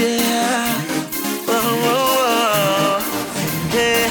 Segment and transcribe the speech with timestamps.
[0.00, 0.80] Yeah.
[1.46, 1.60] Oh,
[1.92, 3.00] oh, oh.
[3.74, 4.08] Yeah.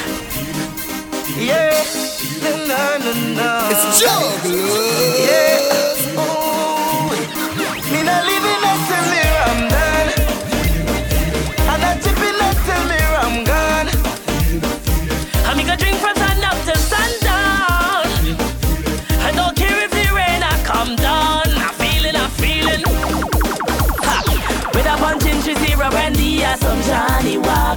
[1.50, 1.84] Yeah.
[2.70, 3.50] Na, na, na.
[3.72, 5.09] It's Juggler.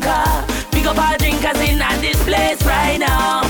[0.01, 0.47] Parker.
[0.71, 3.42] Pick up our drinkers in at this place right now.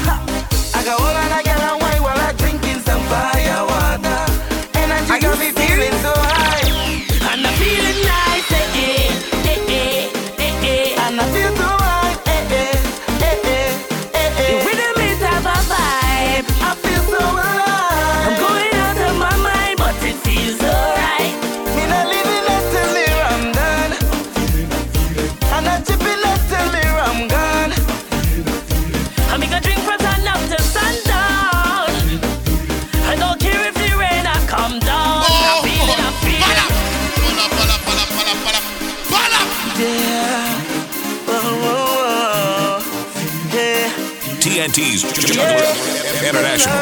[46.42, 46.74] International.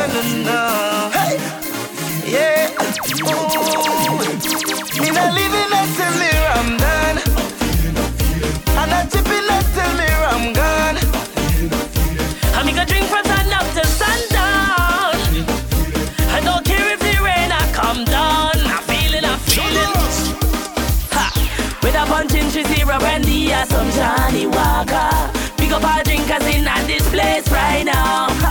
[5.13, 6.15] Not leaving until
[6.57, 7.19] I'm done.
[8.81, 9.93] And tipping until
[10.55, 10.97] gone.
[12.57, 15.19] And drink from sun up sundown.
[16.31, 18.57] I don't care if the rain I come down.
[18.65, 19.91] I feel it, I feel it.
[21.83, 25.31] With a punch in zero and the some Johnnie Walker.
[25.59, 28.50] Pick up our drinkers in at this place right now.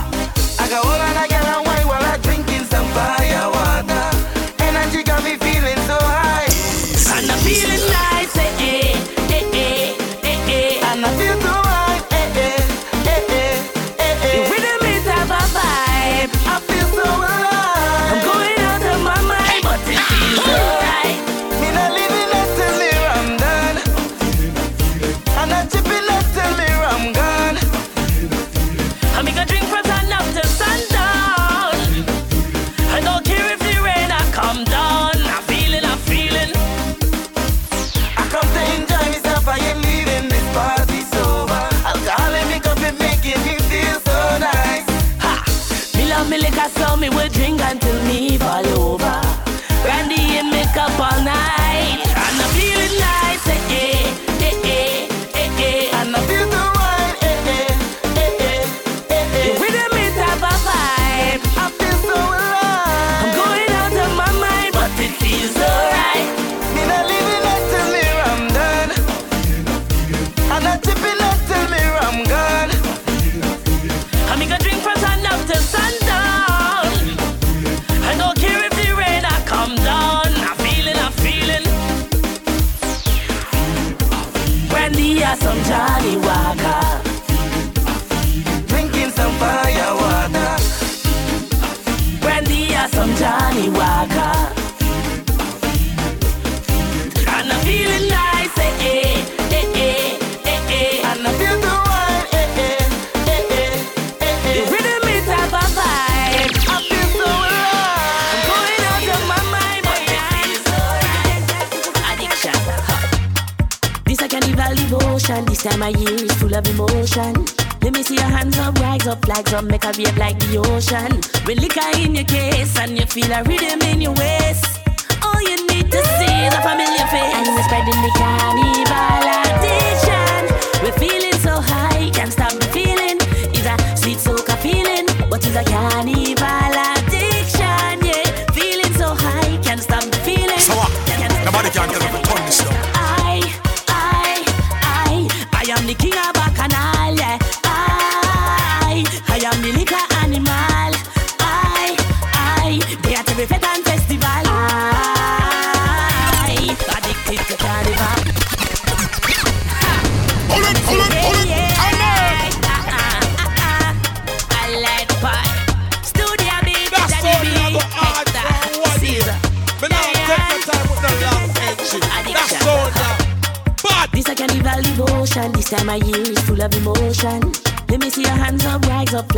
[119.60, 121.16] drum make a wave like the ocean.
[121.46, 124.69] With liquor in your case and you feel a rhythm in your waist.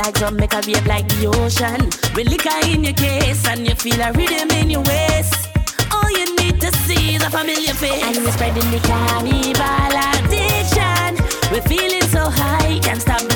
[0.04, 1.82] like you make a wave like the ocean.
[2.16, 5.50] With liquor in your case and you feel a rhythm in your waist.
[5.94, 8.04] All you need to see is a familiar face.
[8.04, 11.12] And we're spreading the carnival addiction.
[11.52, 13.31] We're feeling so high, can't stop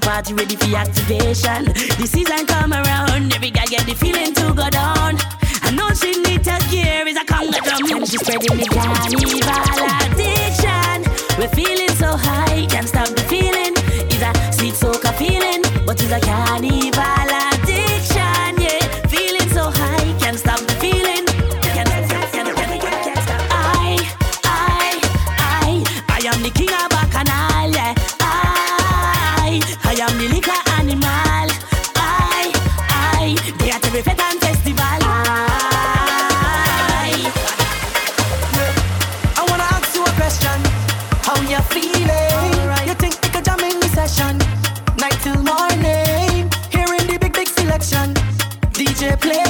[0.00, 1.64] party ready for activation.
[1.98, 5.16] The season come around, every guy get the feeling to go down.
[5.62, 8.79] I know she need to care is a conga drum, she's spreading it.
[49.20, 49.49] play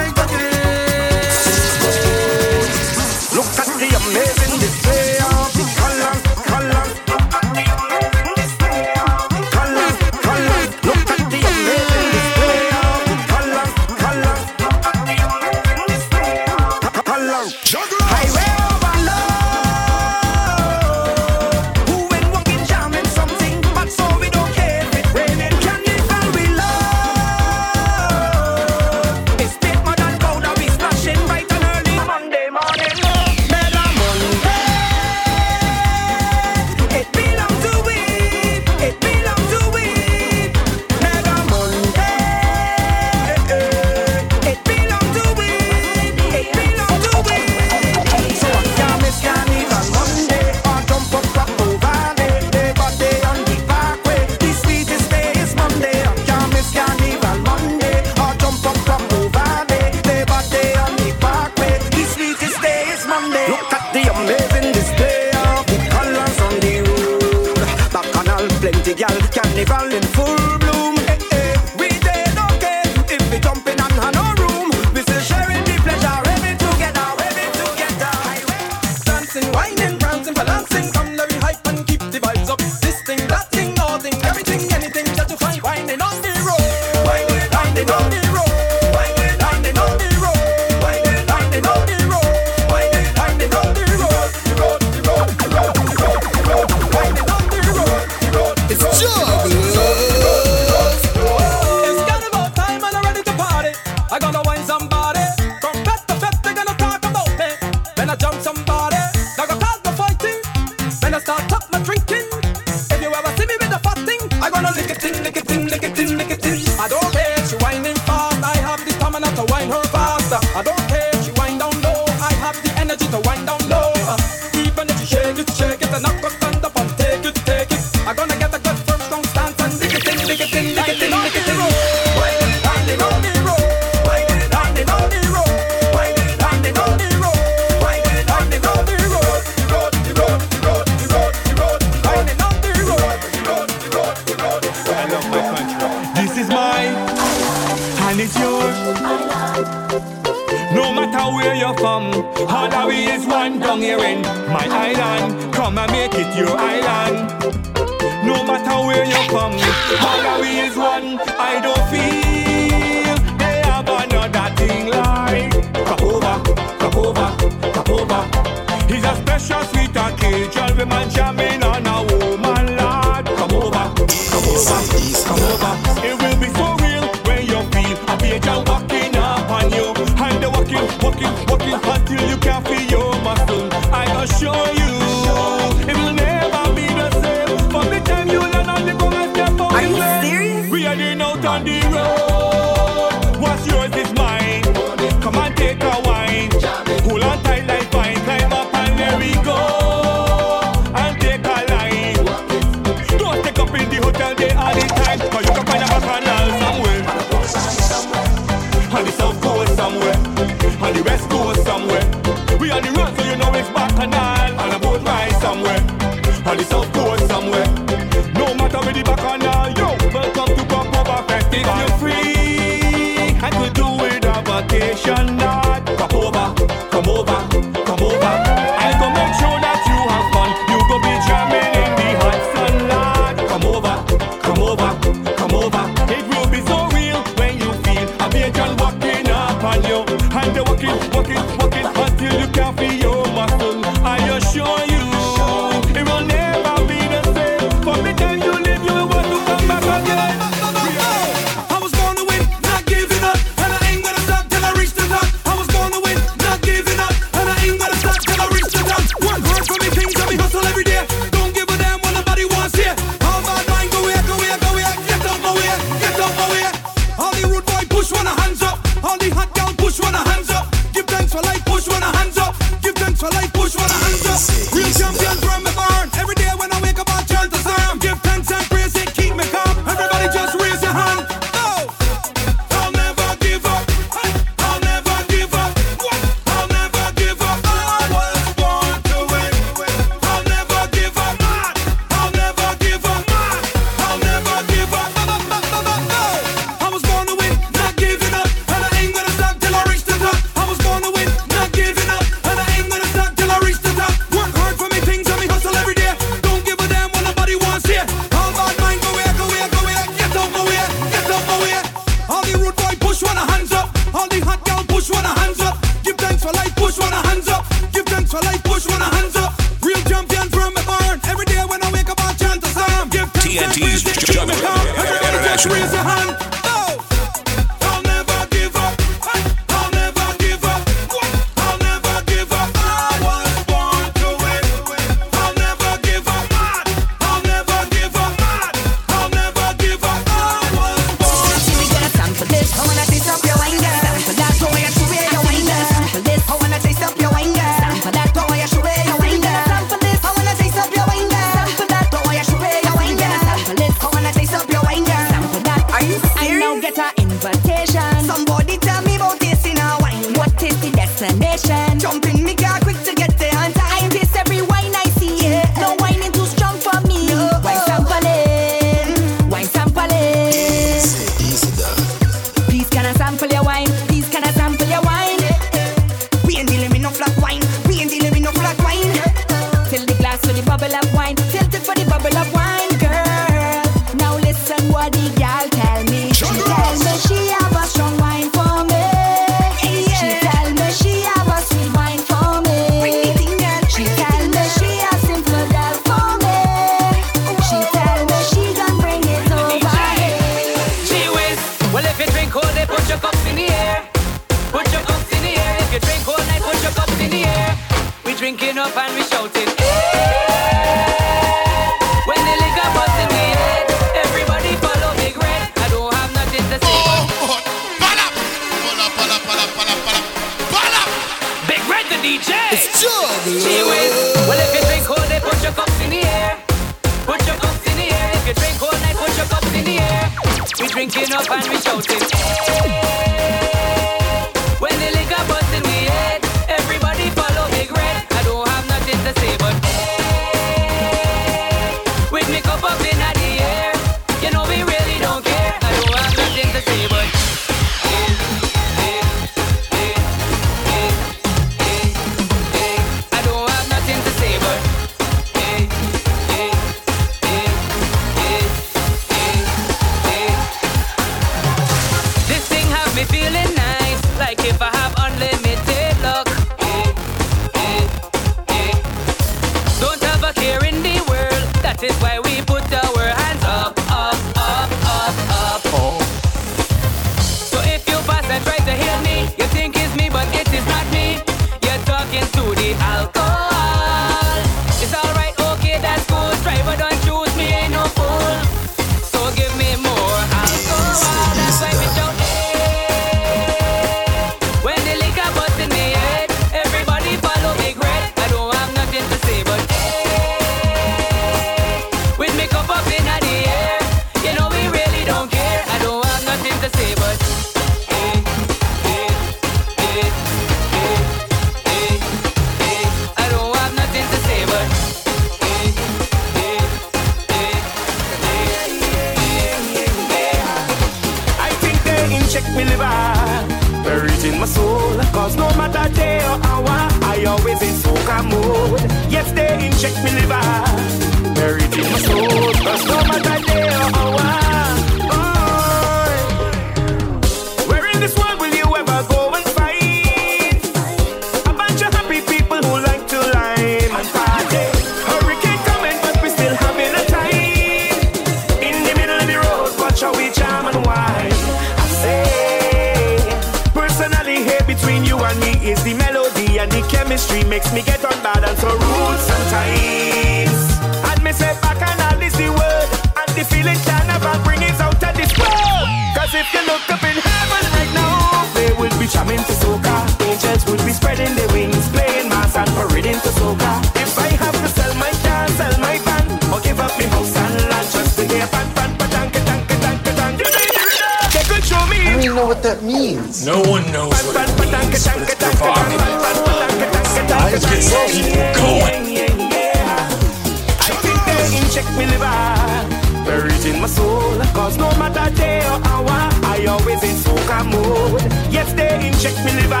[599.44, 600.00] check me liver.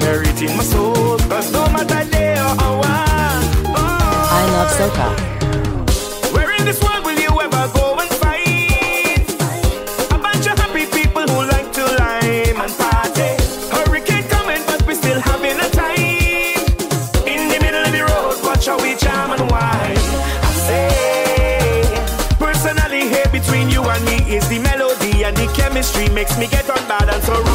[0.00, 1.18] Buried in my soul.
[1.28, 2.94] Cause no matter day or hour.
[3.76, 5.08] Oh, I love soca.
[6.32, 9.28] Where in this world will you ever go and find
[10.16, 13.30] a bunch of happy people who like to lime and party?
[13.74, 16.64] Hurricane coming, but we still having a time.
[17.32, 20.00] In the middle of the road, watch how we jam and wine.
[20.48, 21.84] I say,
[22.38, 26.64] personally, here between you and me is the melody and the chemistry makes me get
[26.70, 27.47] on balance for rules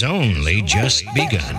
[0.00, 1.54] has only just begun.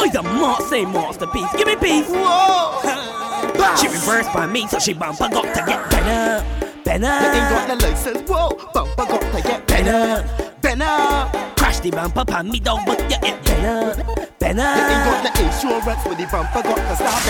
[0.00, 1.50] Oh, the Marseille masterpiece.
[1.56, 2.06] Give me peace.
[2.08, 3.76] Whoa.
[3.76, 6.44] she reversed by me, so she bumper got to get better.
[6.84, 7.06] Better.
[7.06, 8.50] ain't got the license, whoa.
[8.74, 10.54] Bumper got to get better.
[10.60, 11.47] Better.
[11.68, 14.02] Crash the bumper pan me dog, but you ain't better.
[14.38, 14.62] Better.
[14.62, 17.20] ain't got the insurance with the bumper got to stop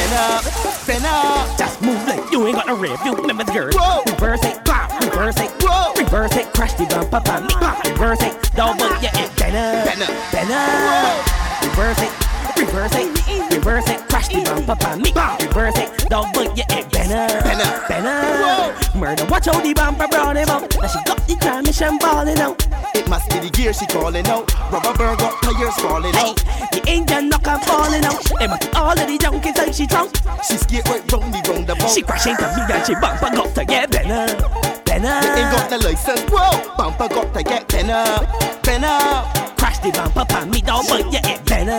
[0.87, 1.09] better.
[1.09, 1.59] up.
[1.59, 3.17] Just move like you ain't got a rear view.
[3.17, 3.73] Remember the girl.
[3.73, 4.05] Whoa.
[4.07, 5.51] Reverse it, pop, reverse it.
[5.61, 5.93] Whoa.
[6.01, 7.55] Reverse it, crash the bumper pan me.
[7.55, 9.91] Pop, reverse it, dog, but you ain't better.
[9.91, 10.07] Better.
[10.31, 11.67] Better.
[11.67, 12.28] Reverse it.
[12.59, 15.13] Reverse it, reverse it, crash the bumper pan me.
[15.47, 17.27] Reverse it, dog, but you ain't better.
[17.45, 17.87] Better.
[17.87, 18.99] Better.
[18.99, 20.75] Murder, watch how the bumper brown him out.
[20.81, 22.67] Now she got the transmission balling out.
[22.97, 24.51] It must be the gear she calling out.
[24.73, 26.37] Rubber bird got tires falling out.
[26.73, 28.27] the engine knock and falling out.
[28.39, 30.17] They must be all of the junk inside she drunk.
[30.43, 31.91] She skate right round the roundabout.
[31.91, 34.35] She crash into me and she bumper got to get better.
[34.83, 35.07] Better.
[35.07, 36.75] ain't got the license, whoa.
[36.77, 38.27] Bumper got to get better.
[38.63, 39.58] Better.
[39.79, 41.79] Crash the bumper pan me down, but you it better,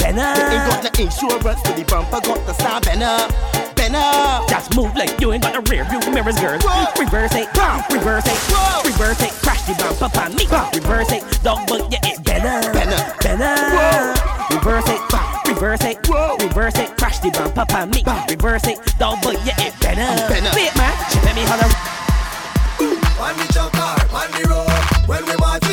[0.00, 0.28] better.
[0.40, 3.28] You ain't got the insurance to the bumper, got the star banner,
[3.76, 4.40] banner.
[4.48, 6.56] Just move like you ain't got the rear view mirrors, girl.
[6.96, 7.84] Reverse it, Bam.
[7.92, 8.40] reverse it,
[8.88, 9.32] reverse it.
[9.44, 10.72] Crash the bumper pan me, Bam.
[10.72, 13.52] reverse it, dog, but you it better, better, better.
[14.56, 15.26] Reverse it, Bam.
[15.44, 16.08] reverse it,
[16.40, 16.96] reverse it.
[16.96, 18.24] Crash the bumper pan me, Bam.
[18.30, 20.52] reverse it, dog, but you it better, better.
[20.56, 21.68] Wait, man, let me holler.
[23.20, 25.65] On the jump car, on the road, when we march.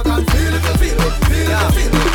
[0.00, 2.05] stomach can feel it, feel it, feel it, feel it.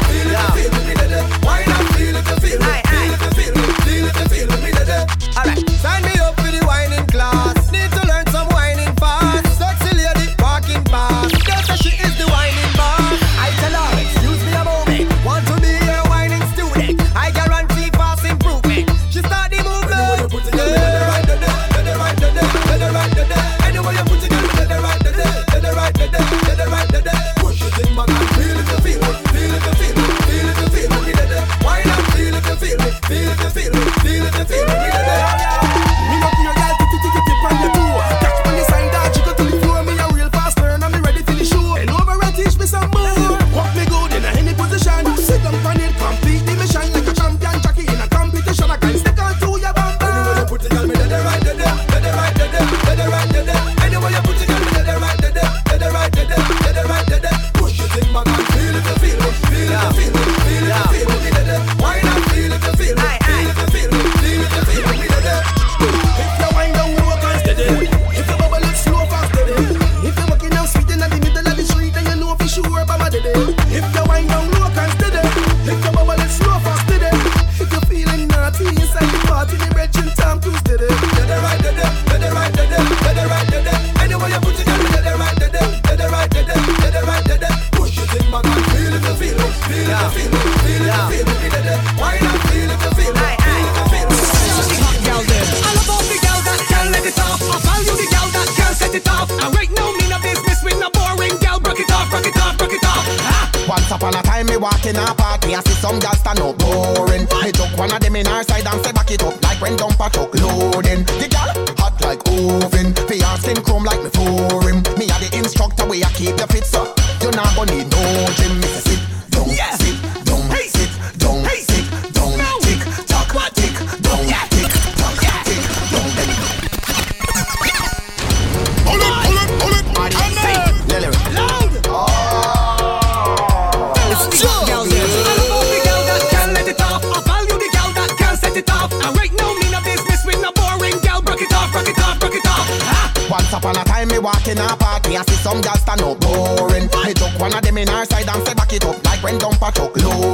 [144.51, 146.89] in a party, I see some girls stand up boring.
[147.05, 149.37] Me took one of them in our side and say back it up like when
[149.37, 150.30] dump a truck low.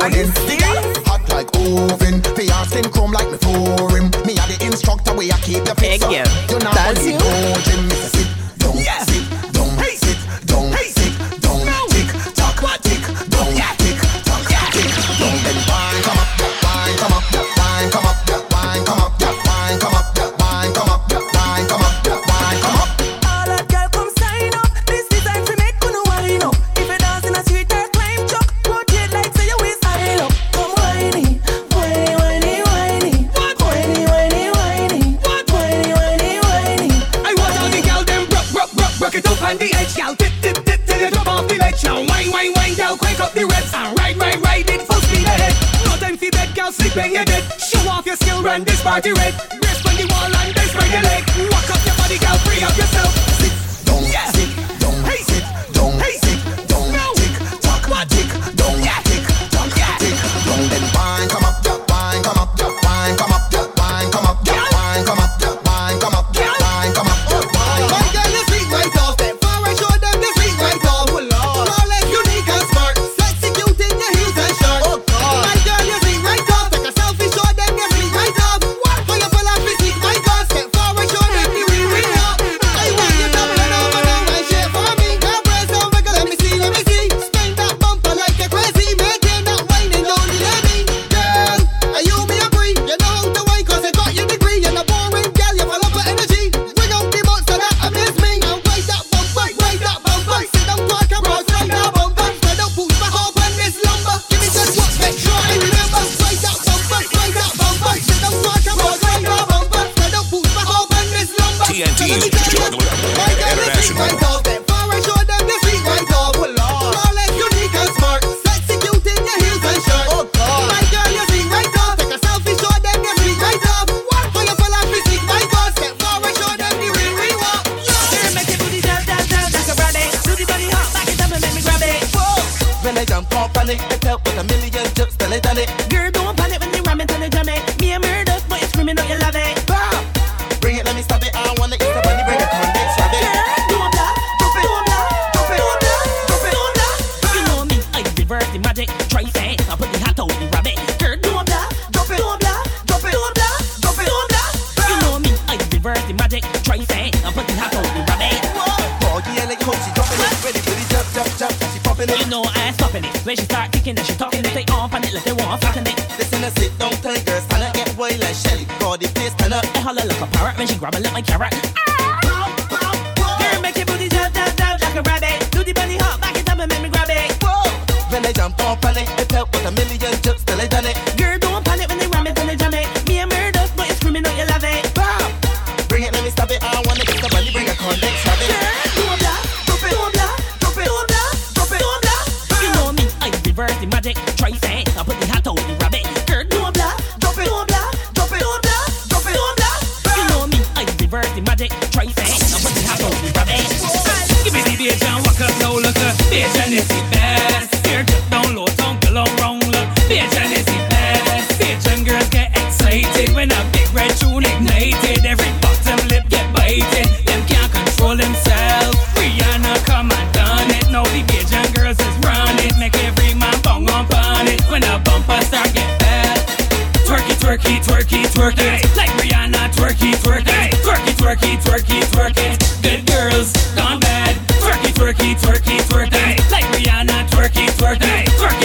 [231.28, 232.60] Twerky, twerky, twerky, it.
[232.82, 234.34] Good girls gone bad.
[234.64, 236.08] Twerky, twerky, twerky, it, twerk.
[236.50, 238.00] Like Rihanna, twerky, it, twerk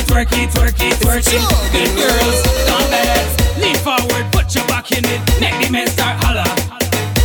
[0.06, 1.26] twerky, twerky, it, twerk.
[1.74, 2.38] Good girls
[2.70, 3.58] gone bad.
[3.58, 5.18] Lean forward, put your back in it.
[5.40, 6.46] Make the men start holla.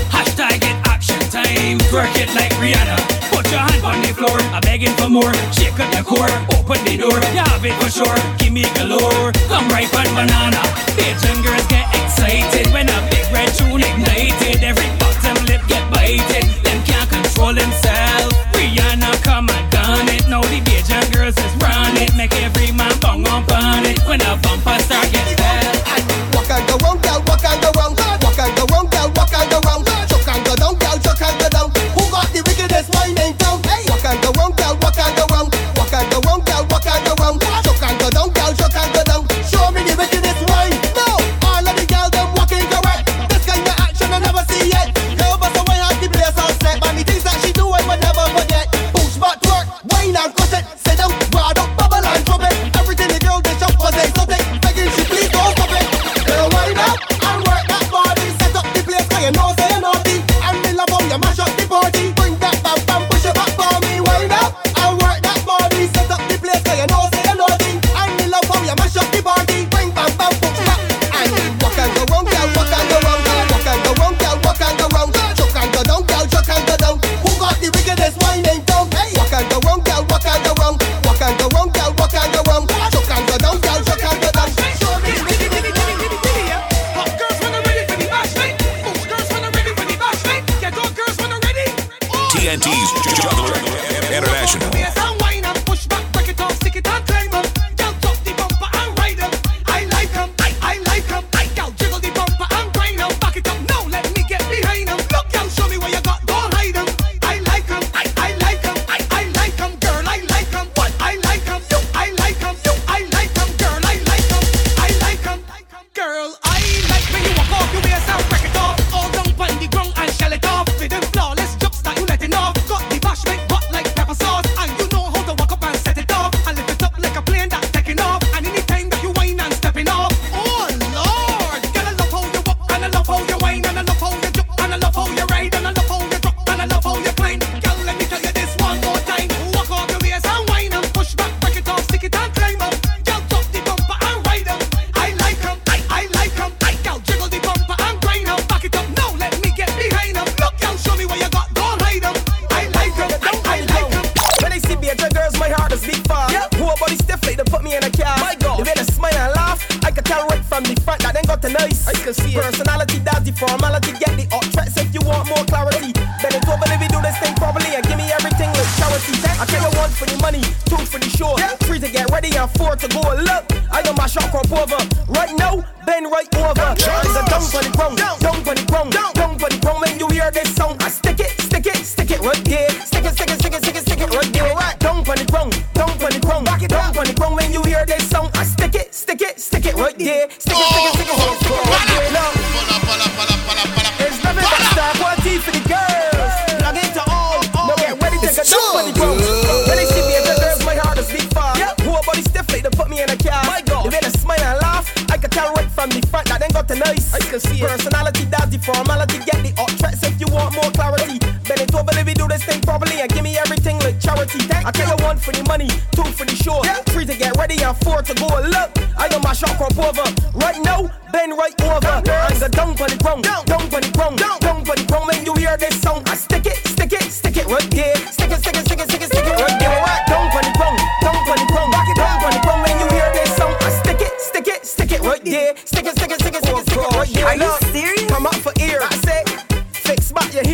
[0.10, 1.78] Hashtag it action time.
[1.94, 2.98] Twerk it like Rihanna.
[3.30, 4.42] Put your hand on the floor.
[4.58, 5.38] I'm begging for more.
[5.54, 6.34] Shake up your core.
[6.58, 7.22] Open the door.
[7.38, 8.18] You have it for sure.
[8.40, 9.34] Give me galore.
[9.54, 10.66] Come ripe and banana.
[10.98, 13.07] Bitch and girls get excited when I'm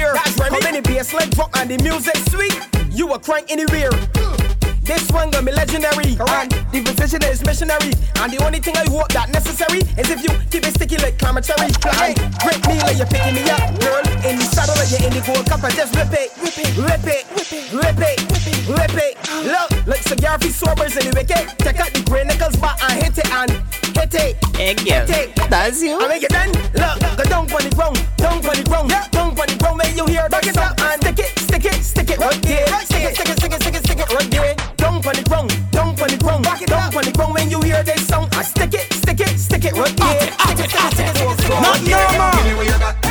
[0.04, 0.14] beer.
[0.14, 0.52] That's right.
[0.52, 2.56] How many bass leg drop and the music sweet?
[2.92, 4.33] You a crank rear.
[4.84, 6.16] This one gonna be legendary.
[6.16, 6.60] Correct.
[6.76, 7.96] And the position is missionary.
[8.20, 11.18] And the only thing I want that necessary is if you keep it sticky like
[11.18, 11.72] climate cherry.
[11.80, 12.12] Fly.
[12.44, 14.04] Grip me like you're picking me up, girl.
[14.28, 15.64] In the saddle like you're in the gold cup.
[15.64, 17.24] I just rip it, rip it, rip it,
[17.72, 18.18] rip it,
[18.68, 19.14] rip it.
[19.32, 19.56] Uh.
[19.56, 21.48] Look, like Sir Garfield Sobers in the wicket.
[21.64, 23.52] Check out the grey nickels, but I hit it and
[23.96, 24.36] hit it.
[24.60, 25.08] Egg, yeah.
[25.08, 25.48] Hit it.
[25.48, 25.96] That's you.
[25.96, 26.52] I make it then.
[26.76, 29.08] Look, go down on the ground, down on the ground, yeah.
[29.16, 29.80] down on the ground.
[29.80, 30.44] Make you hear that.
[30.44, 30.60] Back it
[31.00, 32.68] stick it, stick it, stick it right there.
[32.84, 35.24] Stick it, stick it, stick it, stick it, stick it right there down on the
[35.24, 37.34] ground, down on the ground, back it down on the ground.
[37.34, 40.30] When you hear this song, I stick it, stick it, stick it right here.
[40.40, 40.94] At it, at.
[41.62, 43.03] Not normal.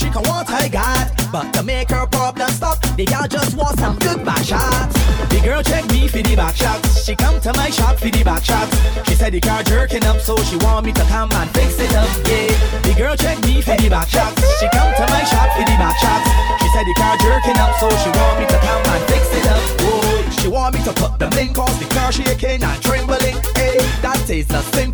[0.00, 1.12] She can want I got.
[1.30, 4.96] But to make her problem stop, the girl just want some good back shots.
[5.28, 7.04] The girl check me for the back shots.
[7.04, 8.72] She come to my shop for the back shots.
[9.06, 11.92] She said the car jerking up, so she want me to come and fix it
[11.94, 12.08] up.
[12.26, 12.48] Yeah,
[12.82, 14.40] the girl check me for the back shots.
[14.58, 16.28] She come to my shop for the back shots.
[16.64, 19.46] She said the car jerking up, so she want me to come and fix it
[19.52, 19.62] up.
[19.84, 23.36] Whoa, she want me to put the link cause the car shaking and trembling.
[23.54, 24.89] Hey, that is a simple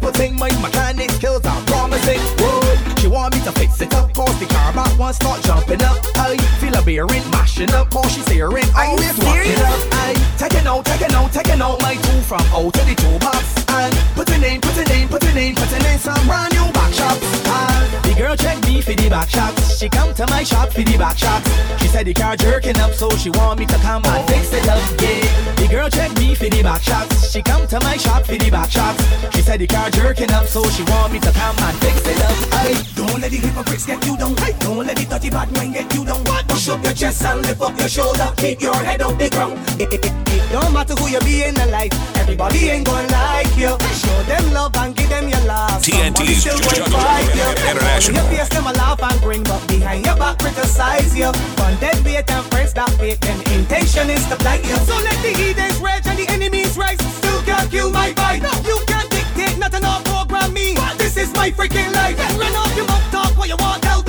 [5.07, 5.97] the car back won't start jumping up.
[6.17, 8.65] I feel a bearing mashing up cause she's hearing.
[8.77, 9.79] Always walking up.
[9.93, 13.65] I taking out, taking out, taking out my two from out to the two box.
[13.69, 17.23] And putting in, putting in, putting in, putting in some brand new back shots.
[17.47, 19.79] And the girl check me for the back shots.
[19.79, 21.49] She come to my shop for the back shots.
[21.81, 24.69] She said the car jerking up, so she want me to come and fix it
[24.69, 24.81] up.
[25.01, 27.31] Yeah, the girl check me for the back shots.
[27.33, 29.03] She come to my shop for the back shots.
[29.35, 32.21] She said the car jerking up, so she want me to come and fix it
[32.29, 32.37] up.
[32.53, 34.35] I Don't let the hypocrites get you down.
[34.61, 36.25] Don't let the dirty bad mind get you down.
[36.49, 38.29] Push up your chest and lift up your shoulder.
[38.37, 39.59] Keep your head off the ground.
[39.81, 41.93] It, it, it, it don't matter who you be in the life.
[42.17, 43.73] Everybody ain't gonna like you.
[44.03, 45.83] Show them love and give them your love.
[45.83, 47.49] TNT's still going Juggler fight you.
[47.71, 48.27] International.
[48.67, 51.31] A laugh and grin, but behind your back criticize you.
[51.79, 53.21] Dead bait and friends that fake.
[53.21, 54.75] Them intention is to blight you.
[54.89, 56.99] So let the heathens rage and the enemies rise.
[57.19, 58.43] Still can't kill my vibe.
[58.43, 58.51] No.
[58.67, 60.75] You can't dictate nothing or program me.
[60.99, 62.19] This is my freaking life.
[62.41, 64.03] Run off your mouth, talk what you want, tell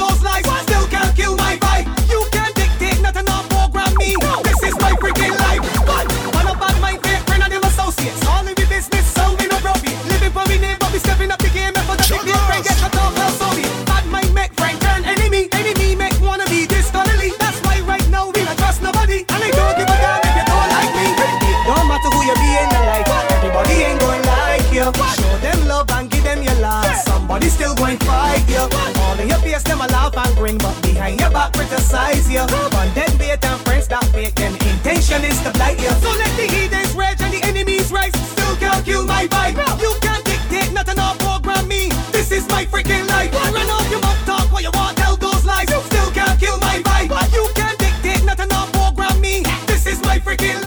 [31.08, 32.45] but your back criticize you.
[32.47, 34.36] Fun dead bait and friends that fake.
[34.36, 35.89] Them intention is to blight you.
[36.03, 38.14] So let the heathens rage and the enemies rise.
[38.32, 39.55] Still can't kill my vibe.
[39.80, 41.89] You can't dictate nothing or program me.
[42.12, 43.32] This is my freaking life.
[43.34, 45.70] Run off your mouth, talk what you want, tell those lies.
[45.70, 47.34] Still can't kill my vibe.
[47.34, 49.43] You can't dictate nothing or program me.
[49.68, 50.60] This is my freaking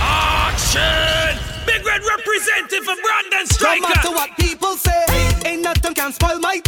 [0.00, 1.38] Action!
[1.66, 3.82] Big Red representative for Brandon No Striker.
[3.82, 5.04] matter what people say,
[5.46, 6.58] ain't nothing can spoil my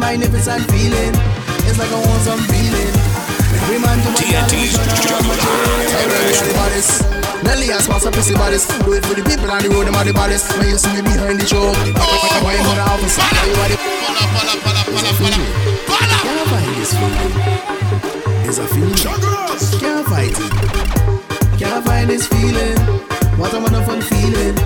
[0.00, 1.12] magnificent feeling.
[1.68, 2.92] It's like I want some feeling.
[3.60, 6.56] Every man to my girl, we turn around my chain.
[6.56, 7.04] bodies.
[7.44, 8.64] Nelly small some pussy bodies.
[8.66, 10.56] Do it for the people on the road, them are the baddest.
[10.56, 12.40] When you see me behind the show, oh!
[12.42, 13.20] why you mother officer?
[13.20, 13.76] Why you are the
[16.24, 17.32] Can't find this feeling.
[18.48, 18.96] It's a feeling.
[19.84, 20.52] Can't fight it.
[21.60, 22.78] Can't find this feeling.
[23.36, 24.56] What a wonderful feeling.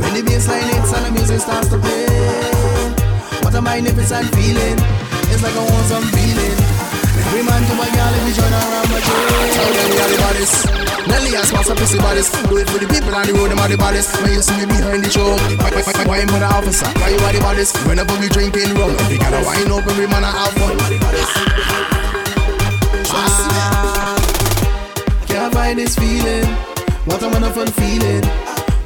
[0.00, 2.89] When the bass line hits and the music starts to play.
[3.50, 4.78] What a magnificent feeling.
[5.34, 6.58] It's like I want some feeling.
[7.18, 9.26] Every man to my girl, if you join around my chain.
[9.50, 10.54] Tell them we are the baddest.
[11.10, 12.30] Nelly small some pussy bodies.
[12.46, 14.14] Do it for the people on the road, them are the baddest.
[14.22, 16.86] When you see me behind the show, why, why, why, why am I the officer?
[17.02, 17.74] Why you are the baddest?
[17.90, 20.78] Whenever we drinking rum, every girl a wine up, every man a have fun.
[23.10, 24.14] Ah,
[25.26, 26.46] can't find this feeling.
[27.02, 28.22] What a wonderful feeling.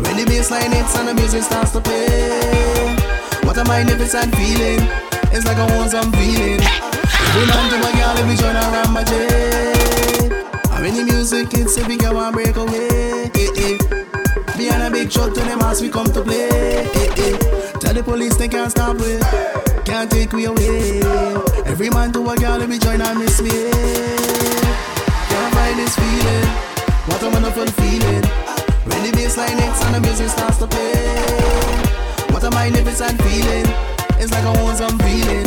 [0.01, 3.04] When the bass line hits and the music starts to play.
[3.45, 4.81] What a magnificent feeling.
[5.33, 6.61] It's like I want some feeling.
[6.61, 10.33] Man to my girl, if we join around my jet.
[10.73, 13.31] And when the music hits, every girl want break away.
[13.35, 13.79] Eh, eh.
[14.57, 16.49] Behind a big truck to them house we come to play.
[16.49, 17.37] Eh, eh.
[17.81, 19.23] Tell the police they can't stop it.
[19.85, 21.03] Can't take me away.
[21.67, 23.51] Every man to a girl, let me join and miss me.
[25.31, 26.49] Can't find this feeling.
[27.07, 28.25] What a wonderful feeling.
[28.89, 32.04] When the bass line hits and the music starts to play.
[32.35, 33.63] What a magnificent feeling.
[34.19, 35.47] It's like I want some feeling.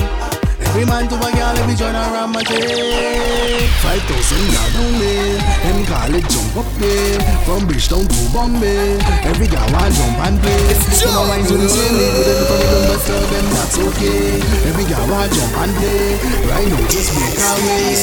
[0.72, 3.68] Every man to a girl, let me join around my chain.
[3.84, 4.08] 5,000
[4.56, 5.36] yard only.
[5.68, 7.20] Them call it jump up there.
[7.44, 9.04] From Bridgetown to Bombay.
[9.28, 10.64] Every girl want jump and play.
[10.96, 12.24] Some of wine to the ceiling.
[12.24, 14.40] With from the but tell them that's okay.
[14.72, 16.16] Every girl want jump and play.
[16.48, 18.00] Right now, just make our way.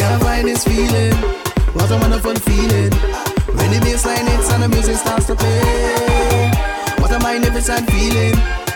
[0.00, 1.12] Can't find this feeling.
[1.76, 2.96] What a wonderful feeling.
[3.52, 6.75] When the bass line hits and the music starts to play.
[7.16, 8.34] A magnificent feeling.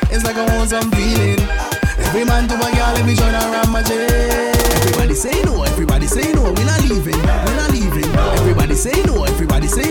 [0.09, 1.39] It's like I want some feeling.
[2.09, 4.57] Every man to a girl, let me join around my jet.
[4.81, 8.09] Everybody say no, everybody say no, We're not leaving, We're not leaving.
[8.41, 9.90] Everybody say no, everybody say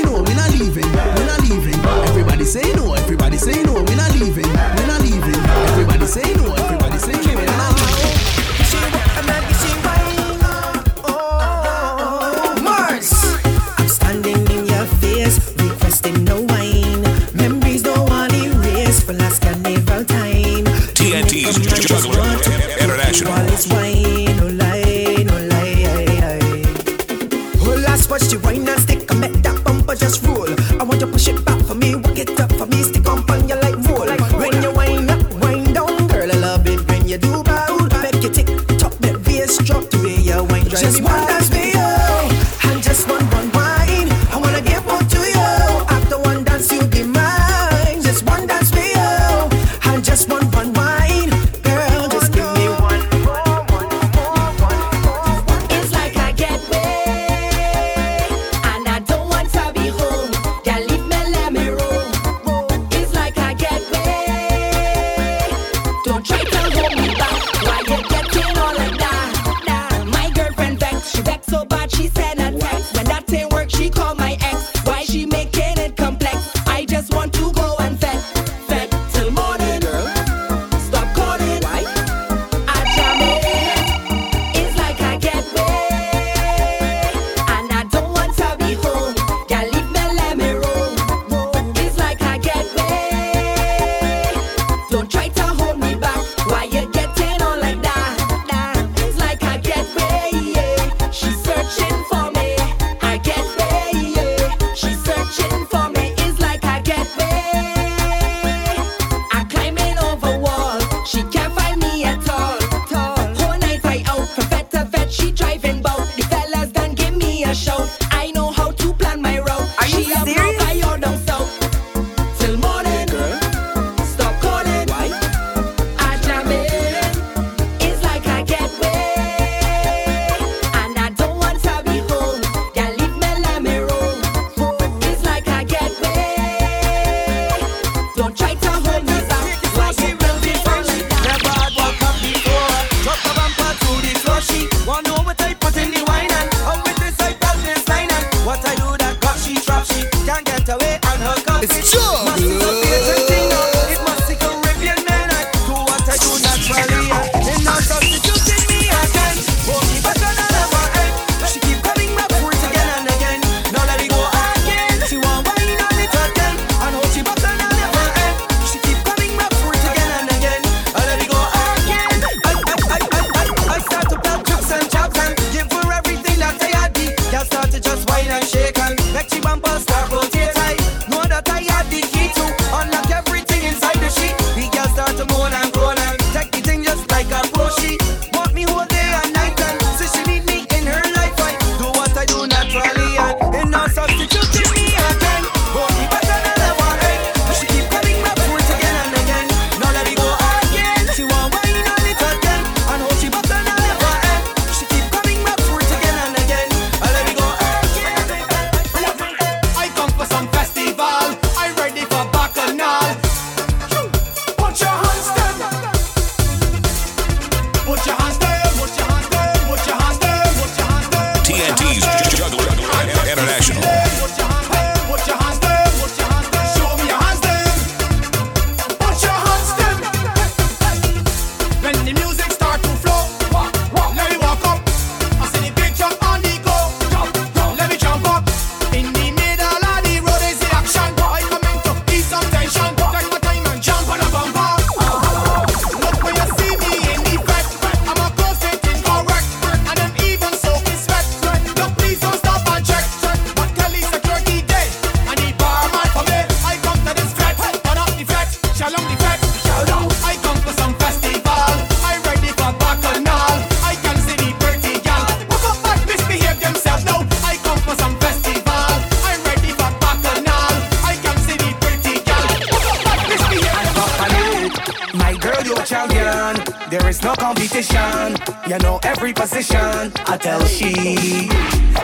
[278.69, 280.13] You know every position.
[280.29, 281.49] I tell she.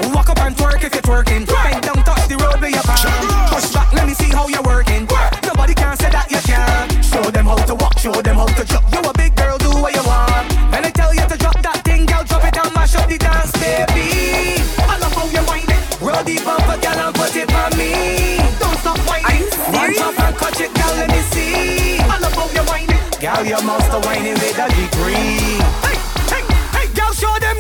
[0.10, 1.46] Walk up and twerk if you're twerking.
[1.46, 3.54] Bend down, touch the road with your palm.
[3.54, 5.06] Push back, let me see how you're working.
[5.46, 6.90] Nobody can say that you can.
[7.04, 8.82] Show them how to walk, show them how to jump.
[8.90, 10.50] You a big girl, do what you want.
[10.74, 13.22] When I tell you to drop that thing, girl, drop it and mash up the
[13.22, 14.58] dance, baby.
[14.90, 16.02] I love how you wind it.
[16.02, 18.42] Roll the bumper, girl, and put it on me.
[18.58, 19.46] Don't stop whining.
[19.70, 22.02] One drop and catch it, girl, let me see.
[22.02, 23.22] I love how you wind it.
[23.22, 25.62] Girl, monster whining with a degree.
[25.86, 26.05] Hey.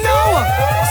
[0.03, 0.09] No.
[0.09, 0.84] Noah.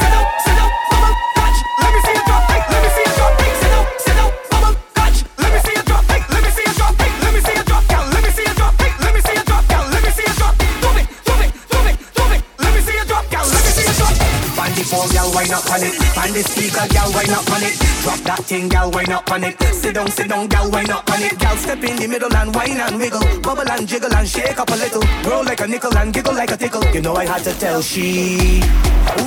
[14.94, 15.94] phone, gal, wine up on it.
[16.14, 17.74] On the speaker, gal, wine up on it.
[18.02, 19.60] Drop that thing, gal, wine up on it.
[19.74, 21.38] Sit down, sit down, gal, wine up on it.
[21.38, 23.22] Gal, step in the middle and wine and wiggle.
[23.42, 25.02] Bubble and jiggle and shake up a little.
[25.26, 26.84] Roll like a nickel and giggle like a tickle.
[26.94, 28.62] You know I had to tell she.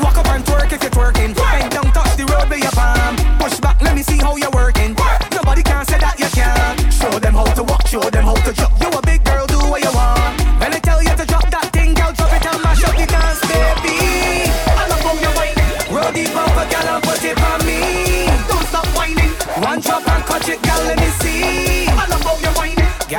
[0.01, 1.35] Walk up and twerk if you're twerking.
[1.35, 3.15] Bend down, touch the road with your palm.
[3.39, 4.95] Push back, let me see how you're working.
[5.31, 6.91] Nobody can say that you can.
[6.91, 8.73] Show them how to walk, show them how to jump.
[8.81, 9.06] You a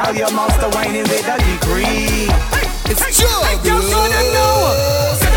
[0.09, 2.28] how your monster whining with a degree.
[2.90, 5.27] It's hey, hey, you gonna know.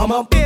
[0.00, 0.39] Up, come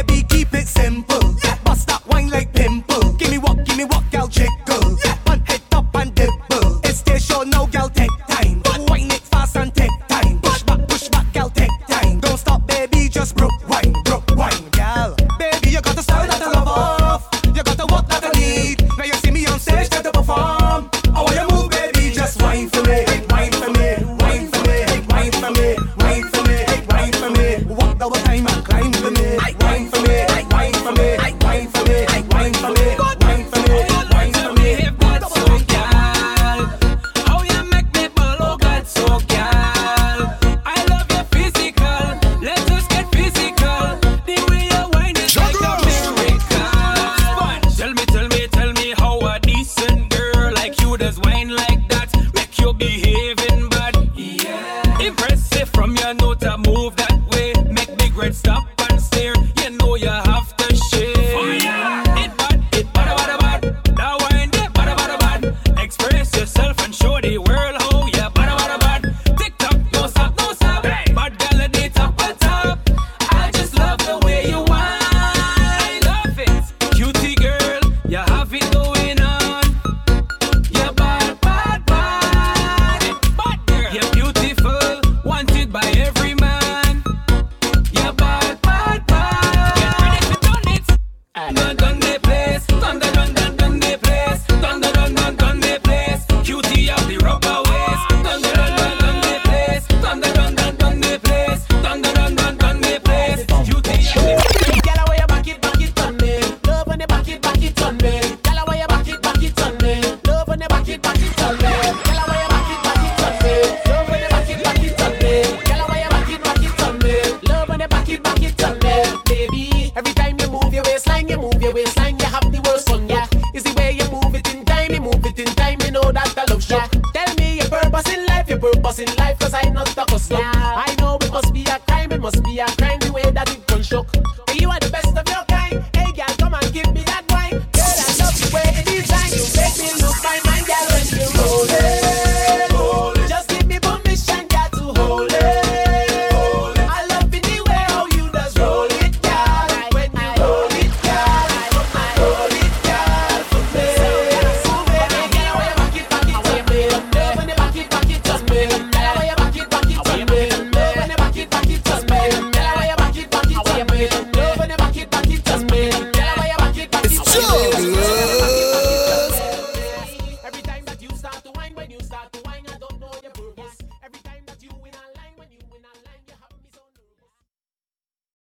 [51.24, 53.13] wine like that, make you behave.